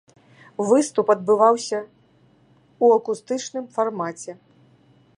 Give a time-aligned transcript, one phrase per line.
[0.69, 4.31] Выступ адбываўся ў акустычным фармаце.